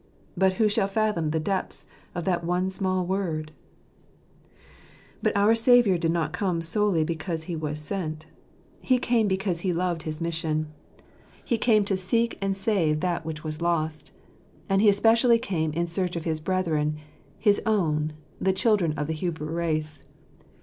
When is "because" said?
7.03-7.43, 9.27-9.59